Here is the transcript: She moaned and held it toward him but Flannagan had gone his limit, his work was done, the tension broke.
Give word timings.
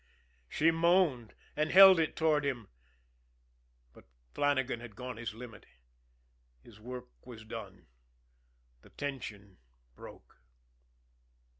She 0.49 0.71
moaned 0.71 1.35
and 1.55 1.69
held 1.69 1.99
it 1.99 2.15
toward 2.15 2.43
him 2.43 2.69
but 3.93 4.05
Flannagan 4.33 4.79
had 4.79 4.95
gone 4.95 5.17
his 5.17 5.35
limit, 5.35 5.67
his 6.59 6.79
work 6.79 7.05
was 7.23 7.45
done, 7.45 7.85
the 8.81 8.89
tension 8.89 9.59
broke. 9.95 10.39